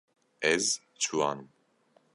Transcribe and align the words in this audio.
Ez 0.53 0.65
ciwan 1.01 1.39
im. 1.41 1.45